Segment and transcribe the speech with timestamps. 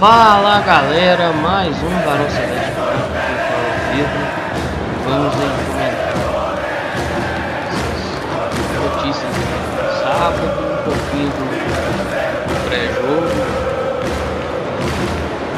[0.00, 4.24] Fala galera, mais um Barão Celeste para aqui fala o.
[5.04, 6.16] Vamos aí comentar
[8.80, 11.44] notícias do sábado, um pouquinho do
[12.66, 13.28] pré-jogo,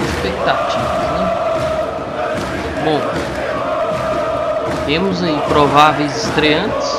[0.08, 1.22] expectativas, né?
[2.84, 3.00] Bom,
[4.86, 6.98] temos aí prováveis estreantes,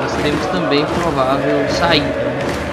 [0.00, 2.69] mas temos também provável saída comentar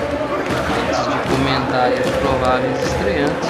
[1.30, 3.50] os prováveis estreantes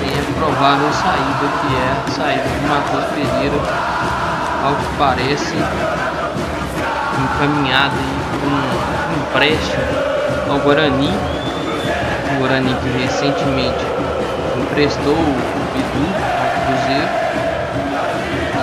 [0.00, 3.58] tem a provável saída que é a saída de Matheus Pereira
[4.64, 5.56] ao que parece
[7.22, 7.96] encaminhado
[8.40, 9.86] com um empréstimo
[10.50, 11.12] ao Guarani.
[12.30, 13.84] O Guarani que recentemente
[14.56, 15.34] emprestou o
[15.74, 16.06] Bidu
[16.38, 17.10] ao Cruzeiro.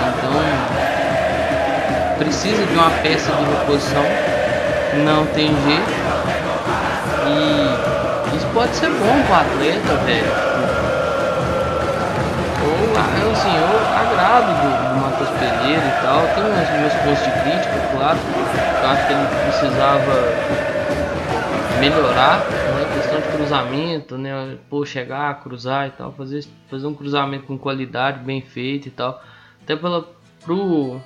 [0.08, 0.36] Então
[2.18, 4.04] precisa de uma peça de reposição
[5.04, 6.06] não tem jeito.
[7.28, 7.65] E
[8.56, 10.32] pode ser bom pro atleta, velho.
[12.64, 16.26] Ou, assim, eu agrado do, do Matheus Pereira e tal.
[16.34, 18.18] Tem meus, meus pontos de crítica, claro.
[18.82, 20.12] Eu acho que ele precisava
[21.80, 22.94] melhorar, né?
[22.94, 24.56] Questão de cruzamento, né?
[24.70, 26.12] Pô, chegar, cruzar e tal.
[26.12, 29.22] Fazer, fazer um cruzamento com qualidade, bem feito e tal.
[29.62, 30.02] Até pela,
[30.42, 30.98] pro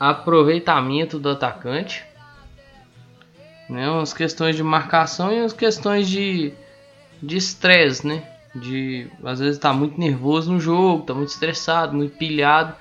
[0.00, 2.02] aproveitamento do atacante
[3.68, 3.88] né?
[3.88, 6.52] Umas questões de marcação e umas questões de
[7.22, 8.22] de estresse, né?
[8.54, 12.74] De às vezes tá muito nervoso no jogo, tá muito estressado, muito pilhado.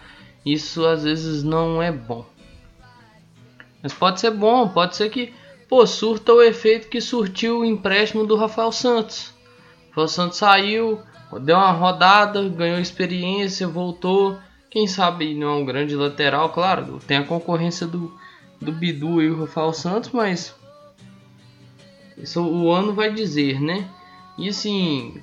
[0.45, 2.25] Isso às vezes não é bom.
[3.81, 5.34] Mas pode ser bom, pode ser que
[5.67, 9.34] pô, surta o efeito que surtiu o empréstimo do Rafael Santos.
[9.88, 11.02] O Rafael Santos saiu,
[11.42, 14.38] deu uma rodada, ganhou experiência, voltou.
[14.70, 18.13] Quem sabe não é um grande lateral, claro, tem a concorrência do,
[18.59, 20.56] do Bidu e o Rafael Santos, mas
[22.18, 23.90] isso o ano vai dizer, né?
[24.38, 25.22] E assim,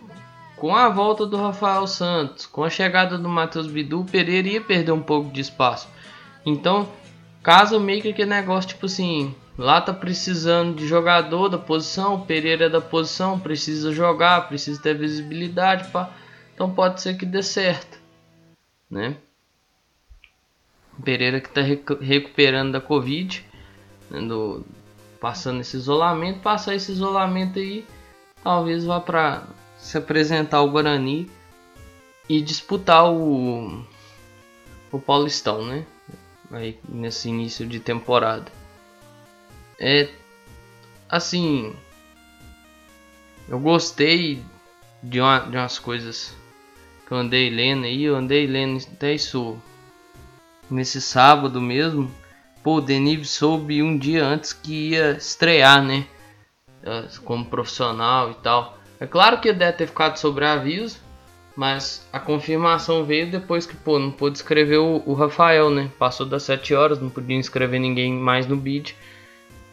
[0.56, 4.60] com a volta do Rafael Santos, com a chegada do Matheus Bidu, o Pereira ia
[4.60, 5.88] perder um pouco de espaço.
[6.44, 6.88] Então,
[7.42, 12.26] caso meio que aquele negócio, tipo assim, lá tá precisando de jogador da posição, o
[12.26, 16.10] Pereira é da posição, precisa jogar, precisa ter visibilidade, pá.
[16.54, 17.98] Então pode ser que dê certo,
[18.90, 19.16] né?
[20.98, 23.42] O Pereira que tá recuperando da Covid,
[24.10, 24.64] né, do,
[25.20, 27.86] passando esse isolamento, passar esse isolamento aí,
[28.42, 29.44] talvez vá para
[29.76, 31.30] se apresentar ao Guarani
[32.28, 33.84] e disputar o
[34.92, 35.86] o Paulistão, né?
[36.50, 38.50] Aí nesse início de temporada.
[39.78, 40.08] É
[41.08, 41.74] assim,
[43.48, 44.42] eu gostei
[45.02, 46.34] de, uma, de umas coisas
[47.06, 49.56] que eu andei lendo aí, eu andei lendo até isso
[50.70, 52.12] nesse sábado mesmo
[52.62, 56.06] Pô, o Denives soube um dia antes que ia estrear, né?
[56.84, 58.78] Ah, como profissional e tal.
[58.98, 60.98] É claro que deve ter ficado sobre aviso,
[61.56, 65.90] mas a confirmação veio depois que, pô, não pôde escrever o, o Rafael, né?
[65.98, 68.94] Passou das 7 horas, não podia inscrever ninguém mais no bid.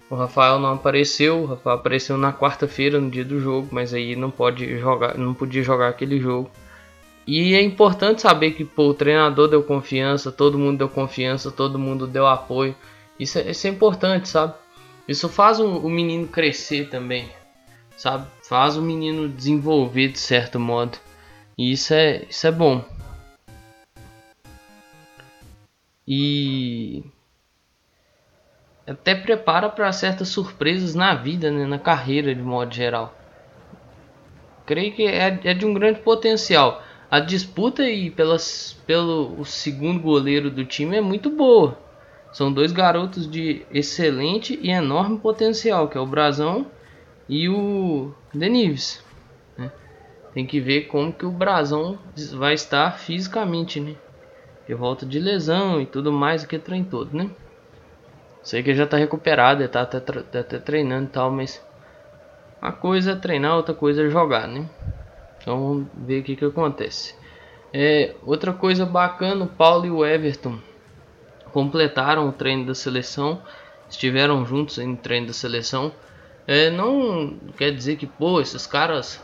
[0.10, 4.16] O Rafael não apareceu, o Rafael apareceu na quarta-feira, no dia do jogo, mas aí
[4.16, 6.50] não pode jogar, não podia jogar aquele jogo.
[7.28, 11.78] E é importante saber que pô, o treinador deu confiança, todo mundo deu confiança, todo
[11.78, 12.74] mundo deu apoio.
[13.20, 14.54] Isso é, isso é importante, sabe?
[15.06, 17.30] Isso faz o, o menino crescer também,
[17.98, 18.26] sabe?
[18.48, 20.98] Faz o menino desenvolver de certo modo.
[21.58, 22.86] E isso é, isso é bom.
[26.08, 27.04] E
[28.88, 31.66] até prepara para certas surpresas na vida, né?
[31.66, 33.14] na carreira de modo geral.
[34.66, 40.02] Creio que é, é de um grande potencial a disputa aí pelas, pelo o segundo
[40.02, 41.78] goleiro do time é muito boa.
[42.32, 46.68] São dois garotos de excelente e enorme potencial, que é o Brasão
[47.28, 49.04] e o Denives.
[49.58, 49.72] Né?
[50.34, 51.98] Tem que ver como que o Brasão
[52.34, 53.96] vai estar fisicamente, né?
[54.68, 57.30] De volta de lesão e tudo mais, que trem todo, né?
[58.44, 61.66] Sei que ele já está recuperado, ele tá até, tá treinando e tal, mas
[62.62, 64.70] uma coisa é treinar, outra coisa é jogar, né?
[65.42, 67.16] Então vamos ver o que, que acontece.
[67.74, 70.58] É, outra coisa bacana, o Paulo e o Everton
[71.52, 73.42] completaram o treino da seleção,
[73.90, 75.92] estiveram juntos em treino da seleção.
[76.46, 79.22] É, não quer dizer que pô, esses caras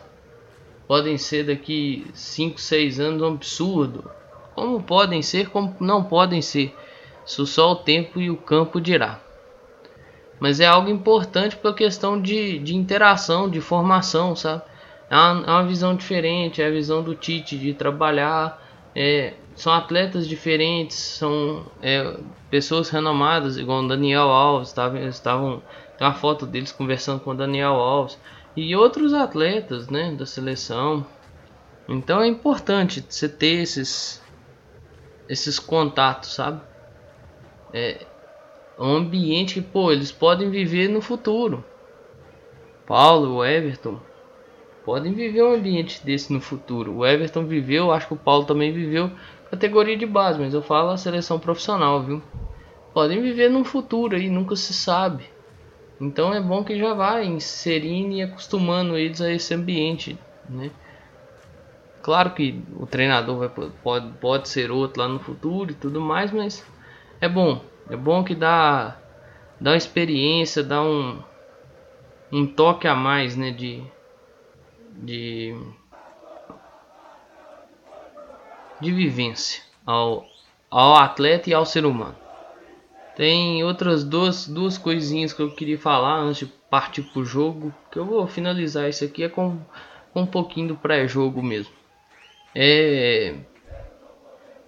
[0.88, 4.10] podem ser daqui 5, 6 anos um absurdo.
[4.56, 6.76] Como podem ser, como não podem ser.
[7.26, 9.20] Isso só o tempo e o campo dirá.
[10.40, 14.62] Mas é algo importante para a questão de, de interação, de formação, sabe?
[15.10, 18.62] É uma, é uma visão diferente, é a visão do Tite de trabalhar.
[18.96, 22.18] É, são atletas diferentes, são é,
[22.50, 25.64] pessoas renomadas, igual o Daniel Alves, tavam, estavam
[25.98, 28.20] tem uma foto deles conversando com o Daniel Alves.
[28.56, 31.06] e outros atletas, né, da seleção.
[31.88, 34.22] Então é importante você ter esses
[35.28, 36.62] esses contatos, sabe?
[37.74, 38.06] É
[38.78, 41.64] um ambiente que, pô, eles podem viver no futuro.
[42.86, 44.00] Paulo, Everton,
[44.86, 46.98] podem viver um ambiente desse no futuro.
[46.98, 49.12] O Everton viveu, acho que o Paulo também viveu
[49.50, 52.22] categoria de base, mas eu falo a seleção profissional, viu?
[52.94, 55.26] Podem viver no futuro aí, nunca se sabe.
[56.02, 60.18] Então é bom que já vai inserindo e acostumando eles a esse ambiente,
[60.50, 60.72] né?
[62.02, 63.50] Claro que o treinador vai,
[63.82, 66.66] pode, pode ser outro lá no futuro e tudo mais, mas
[67.22, 67.64] é bom.
[67.90, 68.98] É bom que dá,
[69.60, 71.20] dá uma experiência, dá um,
[72.32, 73.52] um toque a mais, né?
[73.52, 73.84] De,
[75.02, 75.56] de,
[78.80, 80.26] de vivência ao,
[80.70, 82.16] ao atleta e ao ser humano.
[83.16, 87.74] Tem outras duas, duas coisinhas que eu queria falar antes de partir pro jogo.
[87.92, 89.60] Que eu vou finalizar isso aqui é com,
[90.12, 91.72] com um pouquinho do pré-jogo mesmo.
[92.56, 93.36] É.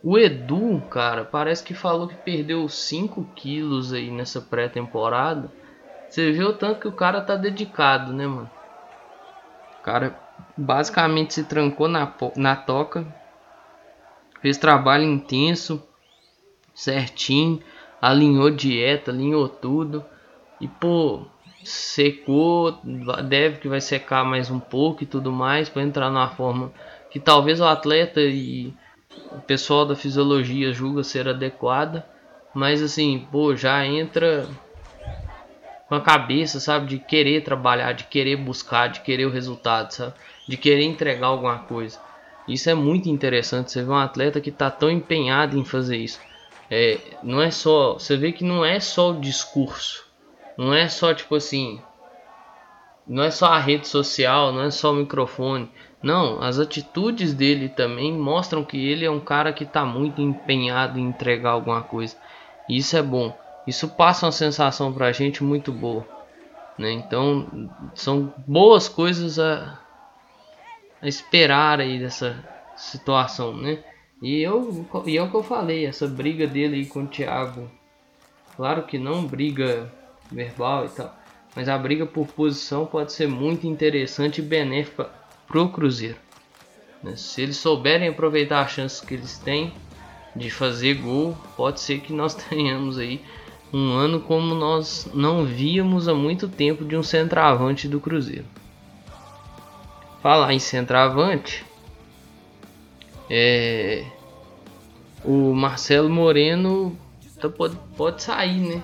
[0.04, 5.51] O Edu, cara, parece que falou que perdeu 5 quilos aí nessa pré-temporada.
[6.07, 8.50] Você vê o tanto que o cara tá dedicado, né, mano?
[9.86, 10.20] Cara
[10.58, 13.06] basicamente se trancou na, na toca,
[14.42, 15.80] fez trabalho intenso,
[16.74, 17.62] certinho,
[18.02, 20.04] alinhou dieta, alinhou tudo.
[20.60, 21.28] E pô,
[21.64, 22.80] secou,
[23.30, 26.74] deve que vai secar mais um pouco e tudo mais para entrar numa forma
[27.12, 28.74] que talvez o atleta e
[29.32, 32.04] o pessoal da fisiologia julga ser adequada,
[32.56, 34.48] mas assim, pô, já entra
[35.88, 40.14] com a cabeça, sabe, de querer trabalhar, de querer buscar, de querer o resultado, sabe,
[40.48, 42.00] de querer entregar alguma coisa.
[42.48, 43.72] Isso é muito interessante.
[43.72, 46.20] Você vê um atleta que está tão empenhado em fazer isso.
[46.70, 50.04] É, não é só, você vê que não é só o discurso,
[50.58, 51.80] não é só tipo assim,
[53.08, 55.70] não é só a rede social, não é só o microfone.
[56.02, 61.00] Não, as atitudes dele também mostram que ele é um cara que está muito empenhado
[61.00, 62.16] em entregar alguma coisa.
[62.70, 63.36] Isso é bom.
[63.67, 66.07] Isso passa uma sensação para a gente muito boa.
[66.77, 66.91] Né?
[66.91, 69.79] Então, são boas coisas a,
[71.01, 72.44] a esperar aí dessa
[72.75, 73.83] situação, né?
[74.21, 77.69] E eu e é o que eu falei, essa briga dele aí com o Thiago.
[78.56, 79.91] Claro que não briga
[80.31, 81.13] verbal e tal,
[81.56, 85.09] mas a briga por posição pode ser muito interessante e benéfica
[85.47, 86.17] pro Cruzeiro.
[87.03, 87.15] Né?
[87.15, 89.73] Se eles souberem aproveitar as chances que eles têm
[90.35, 93.21] de fazer gol, pode ser que nós tenhamos aí
[93.77, 98.45] um ano como nós não víamos há muito tempo de um centroavante do Cruzeiro.
[100.22, 101.66] Falar em centroavante,
[103.30, 104.06] é,
[105.25, 106.98] o Marcelo Moreno
[107.38, 108.81] tá, pode, pode sair, né?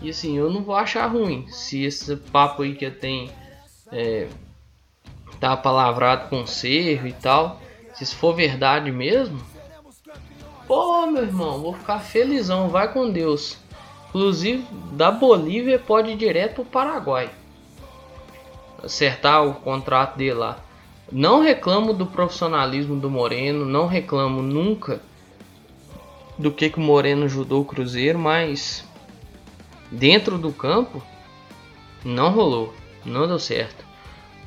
[0.00, 3.32] E assim, eu não vou achar ruim se esse papo aí que tem
[3.90, 4.28] é,
[5.40, 7.60] tá palavrado com cerro e tal.
[7.94, 9.44] Se isso for verdade mesmo,
[10.68, 13.58] pô, meu irmão, vou ficar felizão, vai com Deus.
[14.08, 17.30] Inclusive, da Bolívia pode ir direto pro Paraguai.
[18.82, 20.58] Acertar o contrato dele lá.
[21.10, 25.00] Não reclamo do profissionalismo do Moreno, não reclamo nunca
[26.38, 28.84] do que, que o Moreno ajudou o Cruzeiro, mas
[29.90, 31.02] dentro do campo
[32.04, 32.72] não rolou,
[33.04, 33.84] não deu certo.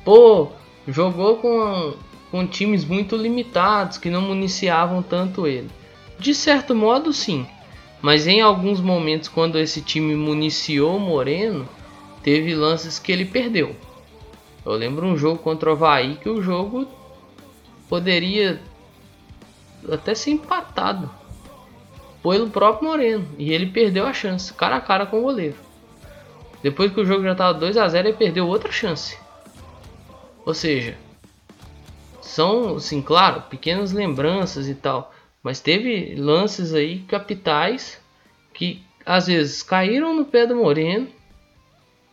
[0.04, 0.48] Pô,
[0.88, 1.94] jogou com,
[2.30, 5.70] com times muito limitados que não municiavam tanto ele.
[6.18, 7.46] De certo modo, sim,
[8.02, 11.68] mas em alguns momentos, quando esse time municiou Moreno,
[12.22, 13.76] teve lances que ele perdeu.
[14.66, 16.86] Eu lembro um jogo contra o Havaí que o jogo
[17.88, 18.60] poderia
[19.90, 21.08] até ser empatado
[22.22, 25.56] pelo próprio Moreno e ele perdeu a chance, cara a cara com o goleiro.
[26.62, 29.18] Depois que o jogo já estava 2 a 0 ele perdeu outra chance.
[30.44, 30.96] Ou seja,
[32.20, 35.11] são, assim, claro, pequenas lembranças e tal,
[35.42, 38.00] mas teve lances aí capitais
[38.54, 41.08] que às vezes caíram no pé do Moreno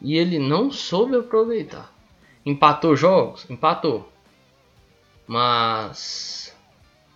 [0.01, 1.93] e ele não soube aproveitar.
[2.45, 3.45] Empatou jogos?
[3.49, 4.11] Empatou.
[5.27, 6.55] Mas.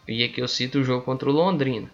[0.08, 1.90] E aqui eu cito o jogo contra o Londrina.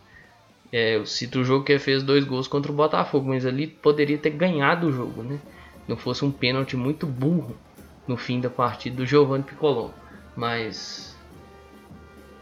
[0.72, 4.18] É, eu cito o jogo que fez dois gols contra o Botafogo, mas ali poderia
[4.18, 5.40] ter ganhado o jogo, né?
[5.88, 7.56] Não fosse um pênalti muito burro
[8.08, 9.94] no fim da partida do Giovanni Piccolo.
[10.36, 11.16] Mas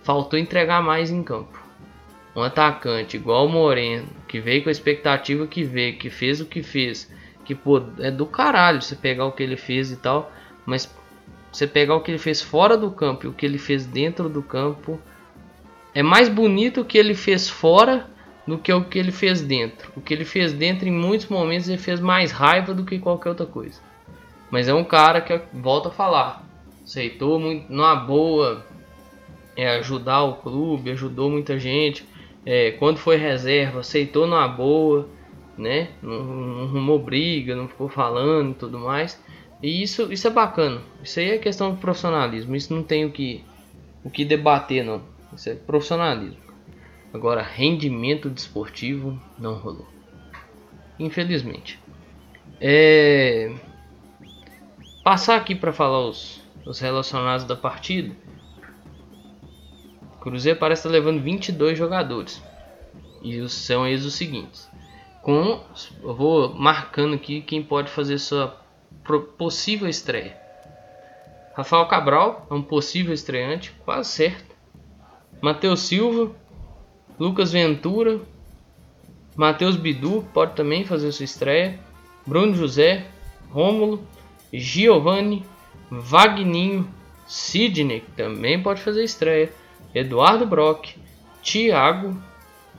[0.04, 1.67] faltou entregar mais em campo.
[2.38, 6.46] Um atacante igual o Moreno, que veio com a expectativa que veio, que fez o
[6.46, 7.12] que fez,
[7.44, 10.32] que pô, é do caralho você pegar o que ele fez e tal,
[10.64, 10.88] mas
[11.52, 14.30] você pegar o que ele fez fora do campo e o que ele fez dentro
[14.30, 15.02] do campo,
[15.96, 18.08] é mais bonito o que ele fez fora
[18.46, 19.92] do que o que ele fez dentro.
[19.96, 23.30] O que ele fez dentro, em muitos momentos, ele fez mais raiva do que qualquer
[23.30, 23.82] outra coisa.
[24.52, 26.48] Mas é um cara que volta a falar,
[26.84, 28.64] aceitou muito numa boa
[29.56, 32.06] é, ajudar o clube, ajudou muita gente.
[32.50, 35.10] É, quando foi reserva, aceitou numa boa,
[35.58, 35.90] né?
[36.02, 39.22] Não, arrumou briga, não ficou falando e tudo mais.
[39.62, 40.82] E isso, isso é bacana.
[41.04, 42.56] Isso aí é questão de profissionalismo.
[42.56, 43.44] Isso não tem o que,
[44.02, 45.02] o que debater, não.
[45.36, 46.38] Isso é profissionalismo.
[47.14, 49.86] Agora, rendimento desportivo não rolou.
[50.98, 51.78] Infelizmente.
[52.62, 53.54] É...
[55.04, 58.16] Passar aqui para falar os, os relacionados da partida.
[60.28, 62.44] Cruzeiro parece estar levando 22 jogadores.
[63.24, 64.70] E são eles os seguintes.
[65.22, 65.64] Com,
[66.04, 68.60] eu vou marcando aqui quem pode fazer sua
[69.38, 70.38] possível estreia.
[71.56, 74.54] Rafael Cabral é um possível estreante, quase certo.
[75.42, 76.36] Matheus Silva,
[77.18, 78.20] Lucas Ventura,
[79.34, 81.80] Matheus Bidu pode também fazer sua estreia.
[82.26, 83.06] Bruno José,
[83.50, 84.06] Rômulo,
[84.52, 85.46] Giovanni,
[85.90, 86.86] Vagninho,
[87.26, 89.50] Sidney também pode fazer estreia.
[89.98, 90.96] Eduardo Brock,
[91.44, 92.16] Thiago,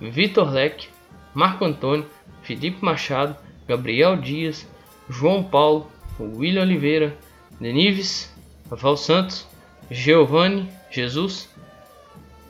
[0.01, 0.89] Vitor Leque,
[1.35, 2.07] Marco Antônio,
[2.43, 4.67] Felipe Machado, Gabriel Dias,
[5.09, 7.17] João Paulo, William Oliveira,
[7.61, 8.33] Denives,
[8.71, 9.47] Rafael Santos,
[9.91, 11.49] Giovanni, Jesus,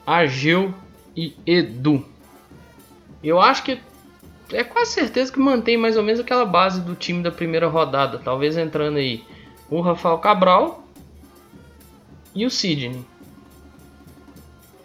[0.06, 0.74] Ageu
[1.16, 2.04] e Edu.
[3.22, 3.80] Eu acho que
[4.52, 8.18] é quase certeza que mantém mais ou menos aquela base do time da primeira rodada.
[8.18, 9.24] Talvez entrando aí
[9.68, 10.84] o Rafael Cabral
[12.34, 13.04] e o Sidney.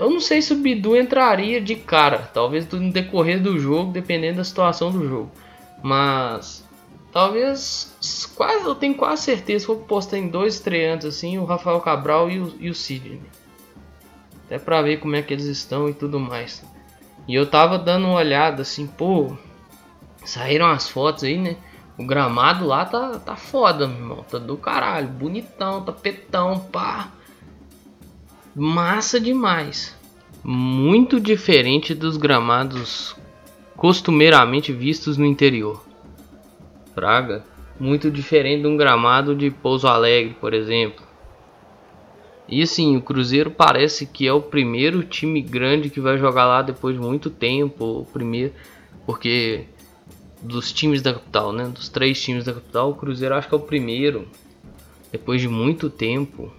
[0.03, 2.29] Eu não sei se o Bidu entraria de cara.
[2.33, 5.31] Talvez no decorrer do jogo, dependendo da situação do jogo.
[5.81, 6.67] Mas
[7.09, 12.29] talvez quase eu tenho quase certeza for postar em dois estreantes assim, o Rafael Cabral
[12.29, 13.21] e o, e o Sidney.
[14.45, 16.61] Até pra ver como é que eles estão e tudo mais.
[17.25, 19.37] E eu tava dando uma olhada assim, pô,
[20.25, 21.55] saíram as fotos aí, né?
[21.97, 24.25] O gramado lá tá, tá foda, meu irmão.
[24.29, 25.07] Tá do caralho.
[25.07, 27.09] Bonitão, tapetão, pá.
[28.55, 29.97] Massa demais.
[30.43, 33.15] Muito diferente dos gramados
[33.75, 35.83] costumeiramente vistos no interior.
[36.93, 37.43] Praga.
[37.79, 41.03] Muito diferente de um gramado de Pouso Alegre, por exemplo.
[42.47, 46.61] E assim, o Cruzeiro parece que é o primeiro time grande que vai jogar lá
[46.61, 48.01] depois de muito tempo.
[48.01, 48.53] O primeiro,
[49.03, 49.65] porque
[50.39, 51.67] dos times da capital, né?
[51.69, 54.27] Dos três times da capital, o Cruzeiro acho que é o primeiro
[55.11, 56.51] depois de muito tempo,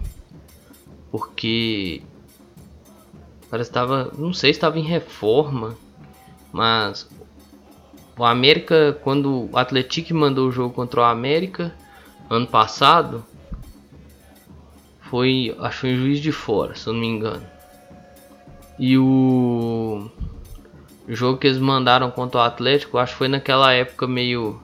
[1.17, 2.01] porque
[3.49, 5.77] parece estava, não sei se estava em reforma,
[6.51, 7.09] mas
[8.17, 11.73] o América quando o Atlético mandou o jogo contra o América
[12.29, 13.23] ano passado
[15.03, 17.47] foi acho em Juiz de Fora, se eu não me engano.
[18.77, 20.11] E o
[21.07, 24.59] jogo que eles mandaram contra o Atlético, acho que foi naquela época meio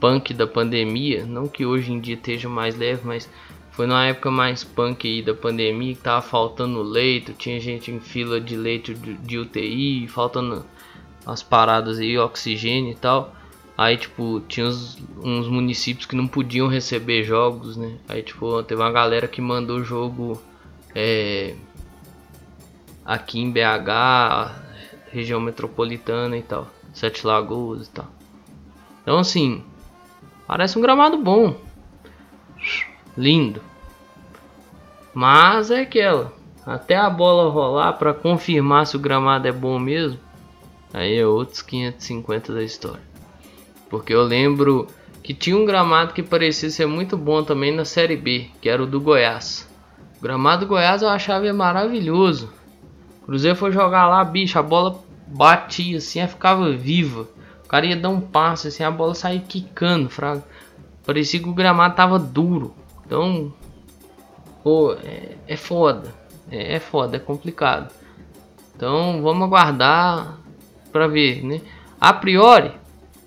[0.00, 1.24] punk da pandemia.
[1.24, 3.28] Não que hoje em dia esteja mais leve, mas
[3.74, 7.98] foi na época mais punk aí da pandemia que tava faltando leito, tinha gente em
[7.98, 10.64] fila de leito de, UTI, faltando
[11.26, 13.34] as paradas aí, oxigênio e tal.
[13.76, 17.96] Aí, tipo, tinha uns, uns, municípios que não podiam receber jogos, né?
[18.08, 20.40] Aí, tipo, teve uma galera que mandou jogo
[20.94, 21.56] é,
[23.04, 24.52] aqui em BH,
[25.10, 28.06] região metropolitana e tal, Sete Lagoas e tal.
[29.02, 29.64] Então assim,
[30.46, 31.56] parece um gramado bom,
[33.16, 33.60] lindo.
[35.12, 36.32] Mas é aquela,
[36.66, 40.18] até a bola rolar para confirmar se o gramado é bom mesmo,
[40.92, 43.02] aí é outros 550 da história.
[43.88, 44.88] Porque eu lembro
[45.22, 48.82] que tinha um gramado que parecia ser muito bom também na Série B, que era
[48.82, 49.68] o do Goiás.
[50.18, 52.52] O gramado do Goiás eu achava maravilhoso.
[53.24, 57.28] Cruzeiro foi jogar lá, bicho, a bola batia assim, ficava viva.
[57.64, 60.44] O cara ia dar um passo assim, a bola saía quicando, fraga.
[61.06, 62.74] Parecia que o gramado tava duro.
[63.04, 63.52] Então,
[64.62, 66.14] pô, é, é foda.
[66.50, 67.92] É, é foda, é complicado.
[68.74, 70.38] Então, vamos aguardar
[70.92, 71.60] para ver, né?
[72.00, 72.72] A priori,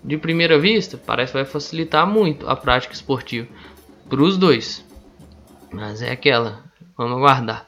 [0.04, 3.48] de primeira vista, parece que vai facilitar muito a prática esportiva
[4.10, 4.86] para os dois.
[5.72, 6.64] Mas é aquela,
[6.98, 7.68] vamos aguardar.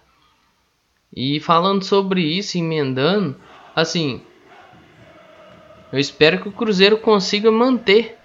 [1.15, 3.35] E falando sobre isso, emendando,
[3.75, 4.21] assim,
[5.91, 8.17] eu espero que o Cruzeiro consiga manter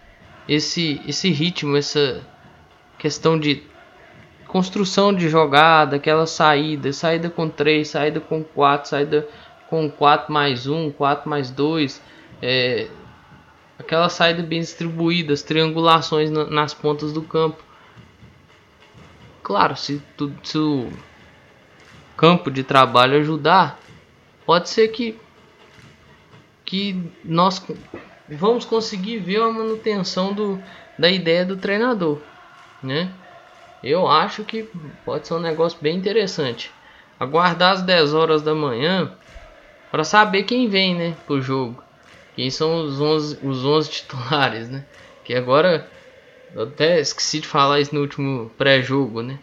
[0.47, 2.23] esse, esse ritmo, essa
[2.99, 3.63] questão de
[4.55, 9.29] construção de jogada, aquela saída, saída com 3, saída com 4, saída
[9.69, 12.01] com 4 mais 1, 4 mais 2,
[12.41, 12.87] é,
[13.77, 17.61] aquela saída bem distribuída, as triangulações na, nas pontas do campo.
[19.43, 20.89] Claro, se, tu, se o
[22.17, 23.77] campo de trabalho ajudar,
[24.47, 25.19] pode ser que
[26.65, 27.61] que nós
[28.29, 30.63] vamos conseguir ver a manutenção do,
[30.97, 32.21] da ideia do treinador,
[32.81, 33.13] né?
[33.91, 34.69] Eu acho que
[35.05, 36.71] pode ser um negócio bem interessante.
[37.19, 39.13] Aguardar às 10 horas da manhã
[39.91, 41.83] para saber quem vem, né, pro jogo.
[42.35, 44.85] Quem são os 11, os 11 titulares, né?
[45.25, 45.89] Que agora
[46.55, 49.39] eu até esqueci de falar isso no último pré-jogo, né?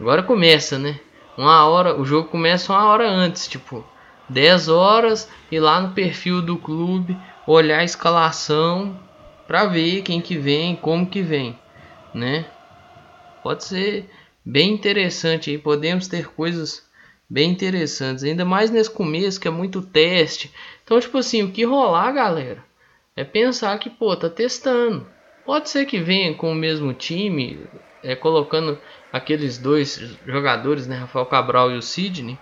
[0.00, 0.98] Agora começa, né?
[1.36, 3.84] Uma hora, o jogo começa uma hora antes, tipo
[4.28, 8.98] 10 horas e lá no perfil do clube olhar a escalação
[9.46, 11.58] para ver quem que vem, como que vem,
[12.14, 12.46] né?
[13.42, 14.08] Pode ser
[14.44, 16.86] bem interessante aí, podemos ter coisas
[17.28, 20.52] bem interessantes, ainda mais nesse começo que é muito teste.
[20.84, 22.62] Então, tipo assim, o que rolar, galera,
[23.16, 25.06] é pensar que, pô, tá testando.
[25.44, 27.66] Pode ser que venha com o mesmo time,
[28.02, 28.78] é, colocando
[29.12, 32.38] aqueles dois jogadores, né, Rafael Cabral e o Sidney.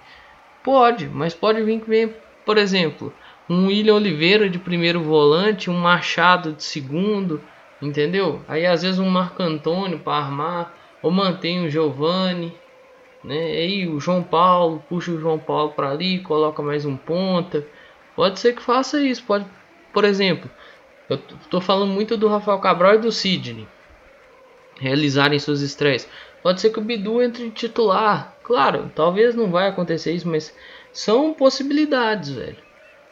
[0.62, 2.14] Pode, mas pode vir que venha,
[2.44, 3.12] por exemplo,
[3.48, 7.40] um William Oliveira de primeiro volante, um Machado de segundo,
[7.80, 8.42] entendeu?
[8.46, 12.52] Aí às vezes um Marco Antônio para armar, ou mantém o Giovani,
[13.22, 13.38] né?
[13.38, 17.66] Aí o João Paulo, puxa o João Paulo para ali, coloca mais um ponta.
[18.16, 19.46] Pode ser que faça isso, pode,
[19.92, 20.50] por exemplo,
[21.08, 23.66] eu tô falando muito do Rafael Cabral e do Sidney
[24.78, 26.08] realizarem suas estreias.
[26.42, 28.34] Pode ser que o Bidu entre titular.
[28.42, 30.54] Claro, talvez não vai acontecer isso, mas
[30.92, 32.56] são possibilidades, velho.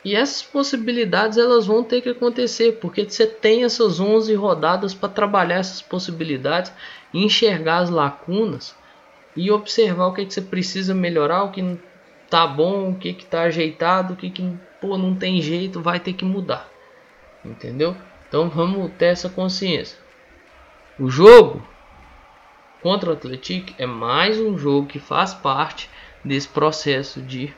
[0.09, 5.11] E essas possibilidades elas vão ter que acontecer, porque você tem essas 11 rodadas para
[5.11, 6.73] trabalhar essas possibilidades,
[7.13, 8.75] enxergar as lacunas
[9.37, 11.79] e observar o que, é que você precisa melhorar, o que
[12.31, 16.01] tá bom, o que que tá ajeitado, o que que pô, não tem jeito, vai
[16.01, 16.67] ter que mudar.
[17.45, 17.95] Entendeu?
[18.27, 19.99] Então vamos ter essa consciência.
[20.99, 21.63] O jogo
[22.81, 25.91] contra o Atlético é mais um jogo que faz parte
[26.25, 27.55] desse processo de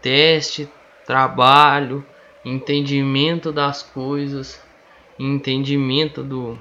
[0.00, 0.68] teste,
[1.06, 2.04] trabalho,
[2.44, 4.62] entendimento das coisas,
[5.18, 6.58] entendimento do,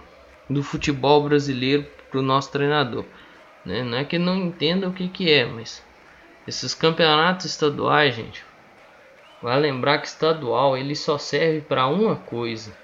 [0.49, 3.05] do futebol brasileiro para o nosso treinador.
[3.65, 3.83] Né?
[3.83, 5.83] Não é que não entenda o que, que é, mas
[6.47, 8.43] esses campeonatos estaduais, gente,
[9.41, 12.75] vai lembrar que estadual ele só serve para uma coisa,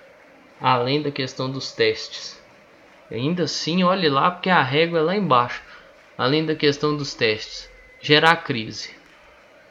[0.59, 2.41] além da questão dos testes.
[3.11, 5.61] Ainda assim, olhe lá porque a régua é lá embaixo,
[6.17, 7.69] além da questão dos testes,
[8.01, 8.96] gerar crise.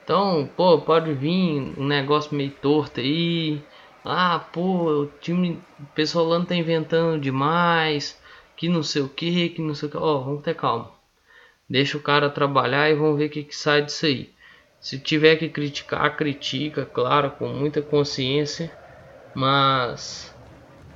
[0.07, 3.61] Então, pô, pode vir um negócio meio torto aí.
[4.05, 8.17] Ah, pô, o time o pessoal tá inventando demais,
[8.57, 9.97] que não sei o que, que não sei o que.
[9.97, 10.93] Ó, oh, vamos ter calma.
[11.69, 14.31] Deixa o cara trabalhar e vamos ver o que, que sai disso aí.
[14.79, 18.71] Se tiver que criticar, critica, claro, com muita consciência,
[19.35, 20.33] mas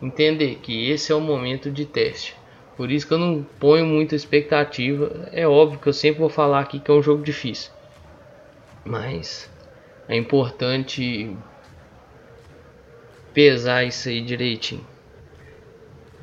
[0.00, 2.36] entender que esse é o momento de teste.
[2.76, 5.28] Por isso que eu não ponho muita expectativa.
[5.32, 7.72] É óbvio que eu sempre vou falar aqui que é um jogo difícil.
[8.84, 9.50] Mas
[10.08, 11.36] é importante
[13.32, 14.86] pesar isso aí direitinho.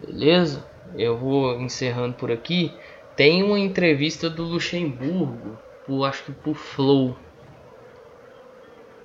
[0.05, 0.65] Beleza?
[0.95, 2.73] Eu vou encerrando por aqui.
[3.15, 7.17] Tem uma entrevista do Luxemburgo, por, acho que por Flow,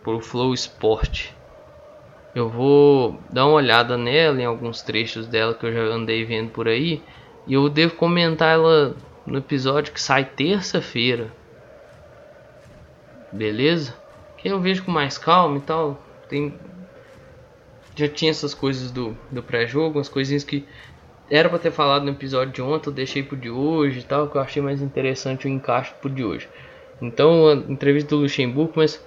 [0.02, 1.30] por Flow Sport.
[2.34, 6.50] Eu vou dar uma olhada nela, em alguns trechos dela que eu já andei vendo
[6.50, 7.02] por aí.
[7.46, 11.32] E eu devo comentar ela no episódio que sai terça-feira.
[13.32, 13.94] Beleza?
[14.36, 16.00] Que eu vejo com mais calma e tal.
[16.28, 16.54] Tem...
[17.96, 20.66] Já tinha essas coisas do, do pré-jogo, umas coisinhas que
[21.30, 24.28] era para ter falado no episódio de ontem, eu deixei pro de hoje e tal,
[24.28, 26.48] que eu achei mais interessante o encaixe pro de hoje.
[27.00, 29.02] Então, a entrevista do Luxemburgo, mas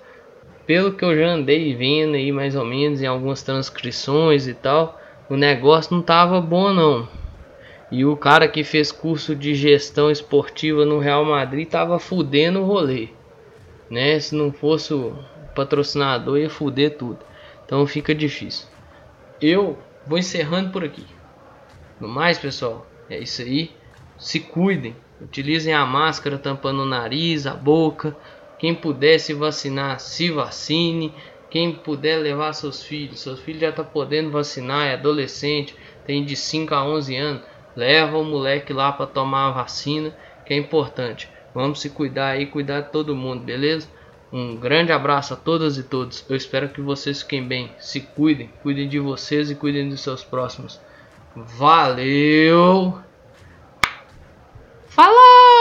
[0.65, 4.99] pelo que eu já andei vendo aí mais ou menos em algumas transcrições e tal,
[5.29, 7.07] o negócio não tava bom não.
[7.91, 12.65] E o cara que fez curso de gestão esportiva no Real Madrid tava fudendo o
[12.65, 13.09] rolê.
[13.89, 14.19] Né?
[14.19, 15.17] Se não fosse o
[15.55, 17.19] patrocinador ia fuder tudo.
[17.65, 18.67] Então fica difícil.
[19.41, 21.05] Eu vou encerrando por aqui.
[21.99, 23.71] No mais, pessoal, é isso aí.
[24.17, 28.15] Se cuidem, utilizem a máscara tampando o nariz, a boca.
[28.59, 31.13] Quem puder se vacinar, se vacine.
[31.49, 35.73] Quem puder levar seus filhos, seus filhos já tá podendo vacinar, é adolescente,
[36.05, 37.43] tem de 5 a 11 anos.
[37.75, 40.13] Leva o moleque lá para tomar a vacina,
[40.45, 41.29] que é importante.
[41.55, 43.87] Vamos se cuidar aí, cuidar de todo mundo, beleza?
[44.31, 46.25] Um grande abraço a todas e todos.
[46.29, 47.71] Eu espero que vocês fiquem bem.
[47.79, 50.81] Se cuidem, cuidem de vocês e cuidem dos seus próximos.
[51.33, 52.99] Valeu!
[54.89, 55.54] Fala!